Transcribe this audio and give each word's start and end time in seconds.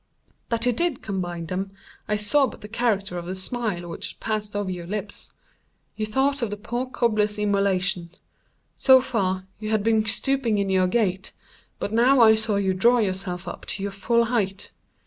That 0.49 0.65
you 0.65 0.71
did 0.71 1.03
combine 1.03 1.45
them 1.45 1.73
I 2.07 2.17
saw 2.17 2.47
by 2.47 2.57
the 2.57 2.67
character 2.67 3.19
of 3.19 3.27
the 3.27 3.35
smile 3.35 3.87
which 3.87 4.19
passed 4.19 4.55
over 4.55 4.71
your 4.71 4.87
lips. 4.87 5.31
You 5.95 6.07
thought 6.07 6.41
of 6.41 6.49
the 6.49 6.57
poor 6.57 6.87
cobbler's 6.87 7.37
immolation. 7.37 8.09
So 8.75 8.99
far, 8.99 9.45
you 9.59 9.69
had 9.69 9.83
been 9.83 10.03
stooping 10.07 10.57
in 10.57 10.71
your 10.71 10.87
gait; 10.87 11.33
but 11.77 11.93
now 11.93 12.19
I 12.19 12.33
saw 12.33 12.55
you 12.55 12.73
draw 12.73 12.97
yourself 12.97 13.47
up 13.47 13.67
to 13.67 13.83
your 13.83 13.91
full 13.91 14.25
height. 14.25 14.71